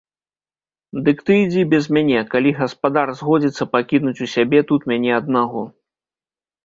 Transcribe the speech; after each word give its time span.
Дык 1.09 1.17
ты 1.27 1.33
ідзі 1.41 1.65
без 1.73 1.85
мяне, 1.97 2.23
калі 2.33 2.55
гаспадар 2.61 3.07
згодзіцца 3.21 3.63
пакінуць 3.75 4.17
у 4.29 4.33
сябе 4.35 4.59
тут 4.73 4.81
мяне 4.93 5.11
аднаго. 5.23 5.63